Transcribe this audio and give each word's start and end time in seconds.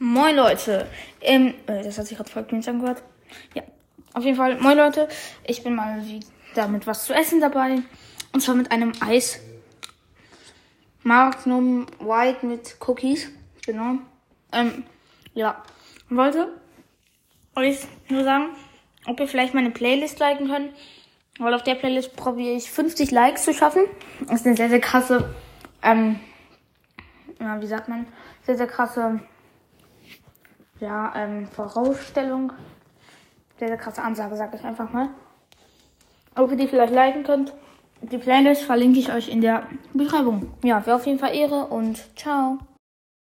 Moin 0.00 0.36
Leute. 0.36 0.86
Ähm, 1.20 1.54
äh, 1.66 1.82
das 1.82 1.98
hat 1.98 2.06
sich 2.06 2.16
gerade 2.16 2.30
voll 2.30 2.44
cringe 2.44 2.66
angehört. 2.68 3.02
Ja, 3.54 3.62
auf 4.14 4.24
jeden 4.24 4.36
Fall. 4.36 4.60
Moin 4.60 4.76
Leute. 4.76 5.08
Ich 5.44 5.64
bin 5.64 5.74
mal 5.74 6.04
wieder 6.04 6.68
mit 6.68 6.86
was 6.86 7.04
zu 7.04 7.12
essen 7.12 7.40
dabei. 7.40 7.82
Und 8.32 8.40
zwar 8.40 8.54
mit 8.54 8.70
einem 8.70 8.92
Eis. 9.00 9.40
Magnum 11.02 11.86
White 11.98 12.46
mit 12.46 12.76
Cookies. 12.86 13.28
Genau. 13.66 13.98
Ähm, 14.52 14.84
ja. 15.34 15.62
Wollte 16.10 16.48
euch 17.56 17.78
nur 18.08 18.22
sagen, 18.22 18.50
ob 19.06 19.18
ihr 19.18 19.26
vielleicht 19.26 19.54
meine 19.54 19.70
Playlist 19.70 20.20
liken 20.20 20.48
könnt. 20.48 20.72
Weil 21.40 21.54
auf 21.54 21.64
der 21.64 21.74
Playlist 21.74 22.14
probiere 22.14 22.54
ich 22.54 22.70
50 22.70 23.10
Likes 23.10 23.44
zu 23.44 23.52
schaffen. 23.52 23.82
Das 24.26 24.40
ist 24.40 24.46
eine 24.46 24.56
sehr, 24.56 24.68
sehr 24.68 24.80
krasse, 24.80 25.34
ähm, 25.82 26.20
ja, 27.40 27.60
wie 27.60 27.66
sagt 27.66 27.88
man, 27.88 28.06
sehr, 28.44 28.56
sehr 28.56 28.66
krasse 28.66 29.20
ja, 30.80 31.12
ähm, 31.16 31.46
Vorausstellung. 31.46 32.52
Sehr, 33.58 33.68
sehr 33.68 33.76
krasse 33.76 34.02
Ansage, 34.02 34.36
sag 34.36 34.54
ich 34.54 34.64
einfach 34.64 34.92
mal. 34.92 35.08
Ob 36.36 36.50
ihr 36.50 36.56
die 36.56 36.68
vielleicht 36.68 36.92
liken 36.92 37.24
könnt. 37.24 37.52
Die 38.00 38.18
Playlist 38.18 38.62
verlinke 38.62 39.00
ich 39.00 39.12
euch 39.12 39.28
in 39.28 39.40
der 39.40 39.66
Beschreibung. 39.92 40.52
Ja, 40.62 40.84
wäre 40.86 40.96
auf 40.96 41.06
jeden 41.06 41.18
Fall 41.18 41.34
Ehre 41.34 41.66
und 41.66 42.16
ciao. 42.16 42.58